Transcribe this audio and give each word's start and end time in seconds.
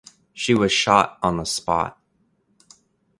She 0.33 0.55
was 0.55 0.71
shot 0.71 1.19
on 1.21 1.37
the 1.37 1.43
spot. 1.45 2.01